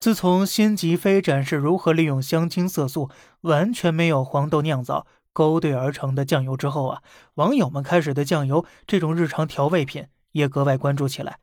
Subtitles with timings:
[0.00, 3.10] 自从辛吉飞展示如何利用香精色素
[3.42, 7.02] 完全没有黄豆酿造勾兑而成的酱油之后啊，
[7.34, 11.38] 网友们开始对酱油这种日常调味品也格外关注起来。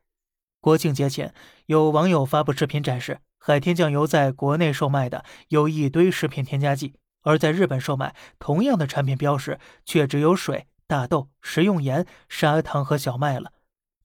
[0.59, 1.35] 国庆节前，
[1.67, 13.53] 有网友发布视频展示海天酱油在国内售卖的有一堆食品添加剂，而在日本售卖同样的产品标识却只有水、大豆、食用盐、砂糖和小麦了。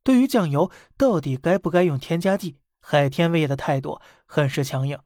[0.04, 2.56] 对于酱油到底该不该用添加剂？
[2.82, 4.98] 海天味业的态度很是强硬，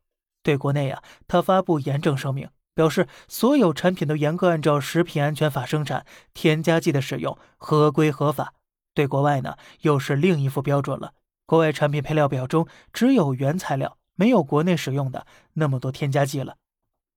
[0.42, 6.04] 对国内啊，他发布严正声明，表示所有产品都严格按照食品安全法生产，
[6.34, 8.54] 添加剂的使用合规合法。
[8.94, 11.12] 对国外呢，又是另一副标准了，
[11.44, 16.56] 国外产品配料表中只有原材料，没有国内使用的那么多添加剂了。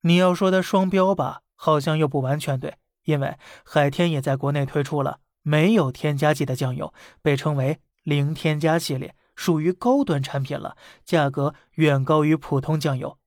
[0.01, 9.15] 你要说它双标吧，好像又不完全对，因为海天也在国内推出了没有添加剂的酱油，被称为零添加系列。
[9.39, 10.75] 属于高端产品了，
[11.05, 13.17] 价格远高于普通酱油，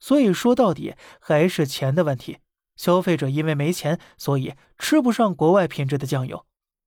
[0.00, 2.38] 所以说到底还是钱的问题。
[2.74, 6.46] 消费者因为没钱，所以吃不上国外品质的酱油。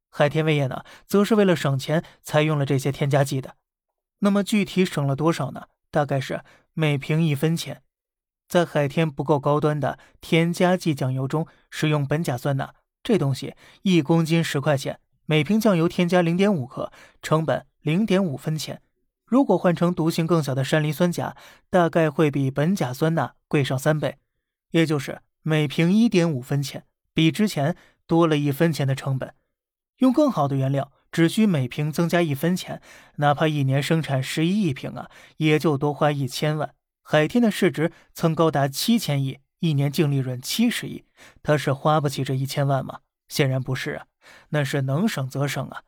[0.09, 3.55] 海天味业呢，则是为了省钱才用了这些添加剂的。
[4.19, 5.67] 那么具体省了多少呢？
[5.91, 6.43] 大概是
[6.73, 7.83] 每瓶一分钱。
[8.47, 14.99] 在海天不够高端的添加剂酱油中使用苯甲酸钠，这东西一公斤十块钱，
[15.31, 17.65] 每瓶酱油添加零点五克，成本。
[17.79, 18.81] 零点五分钱，
[19.25, 21.37] 如果换成毒性更小的山梨酸钾，
[21.69, 24.17] 大概会比苯甲酸钠贵上三倍，
[24.71, 29.33] 也就是每瓶一点五分钱，比之前多了一分钱的成本。
[29.99, 32.81] 用更好的原料，只需每瓶增加一分钱，
[33.15, 36.75] 哪怕一年生产十一亿瓶啊，也就多花一千万。
[37.01, 41.05] 海天的市值曾高达七千亿，一年净利润七十亿，
[41.41, 42.99] 他是花不起这一千万吗？
[43.31, 44.05] 显然不是啊，
[44.49, 45.83] 那是能省则省啊。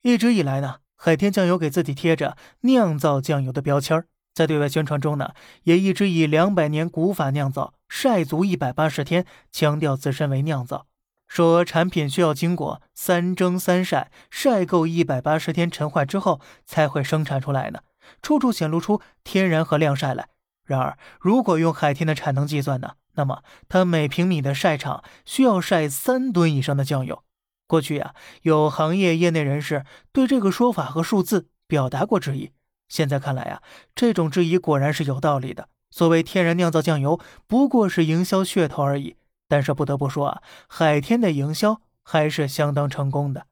[0.00, 0.76] 一直以来呢。
[1.02, 10.84] 海天酱油给自己贴着酿造酱油的标签在对外宣传中呢，也一直以两百年古法酿造、晒足一百八十天，强调自身为酿造，
[11.26, 17.80] 说产品需要经过三蒸三晒，晒够一百八十天陈化之后才会生产出来呢，
[18.20, 20.28] 处处显露出天然和晾晒来。
[20.66, 27.24] 然而，如果用海天的产能计算呢，那么它每平米的晒场需要晒三吨以上的酱油。
[27.66, 32.52] 过去呀，有行业业内人士对这个说法和数字表达过质疑。
[32.88, 33.62] 现在看来呀，
[33.94, 35.68] 这种质疑果然是有道理的。
[35.90, 39.16] 所谓天然酿造酱油，不过是营销噱头而已。
[39.48, 43.46] 但是不得不说啊，海天的营销还是相当成功的。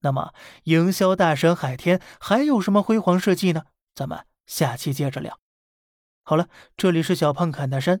[0.00, 0.32] 那么，
[0.64, 3.64] 营销大神海天还有什么辉煌事迹呢？
[3.94, 5.38] 咱们下期接着聊。
[6.22, 8.00] 好了，这里是小胖侃大山，